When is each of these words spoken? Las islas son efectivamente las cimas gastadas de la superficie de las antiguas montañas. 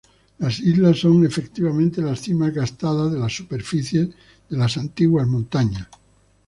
Las 0.39 0.57
islas 0.59 0.97
son 0.97 1.27
efectivamente 1.27 2.01
las 2.01 2.21
cimas 2.21 2.51
gastadas 2.51 3.11
de 3.13 3.19
la 3.19 3.29
superficie 3.29 4.05
de 4.49 4.57
las 4.57 4.75
antiguas 4.77 5.27
montañas. 5.27 5.89